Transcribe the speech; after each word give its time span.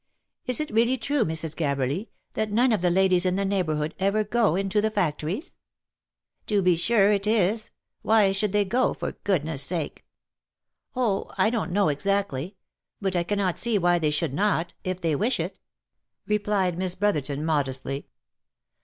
Is 0.47 0.59
it 0.59 0.71
really 0.71 0.97
true, 0.97 1.23
Mrs. 1.23 1.55
Gabberly, 1.55 2.09
that 2.33 2.51
none 2.51 2.71
of 2.71 2.81
the 2.81 2.89
ladies 2.89 3.23
in 3.23 3.35
the 3.35 3.45
neighbourhood 3.45 3.93
ever 3.99 4.23
go 4.23 4.55
into 4.55 4.81
the 4.81 4.89
factories 4.89 5.57
?""To 6.47 6.63
be 6.63 6.75
sure 6.75 7.11
it 7.11 7.27
is. 7.27 7.69
Why 8.01 8.31
should 8.31 8.51
they 8.51 8.65
go, 8.65 8.95
for 8.95 9.11
goodness 9.11 9.61
sake?"" 9.61 10.03
Oh! 10.95 11.29
I 11.37 11.51
don't 11.51 11.71
know 11.71 11.89
exactly.— 11.89 12.55
But 12.99 13.15
I 13.15 13.21
cannot 13.21 13.59
see 13.59 13.77
why 13.77 13.99
they 13.99 14.09
should 14.09 14.33
not— 14.33 14.73
if 14.83 14.99
they 15.01 15.15
wish 15.15 15.39
it," 15.39 15.59
replied 16.25 16.79
Miss 16.79 16.95
Brotherton, 16.95 17.45
modestly. 17.45 18.07